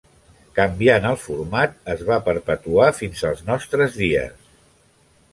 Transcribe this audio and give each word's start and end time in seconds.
Canviant 0.59 1.03
el 1.09 1.17
format 1.25 1.75
es 1.93 2.01
va 2.07 2.17
perpetuar 2.29 2.87
fins 3.01 3.21
als 3.33 3.43
nostres 3.51 3.99
dies. 3.99 4.49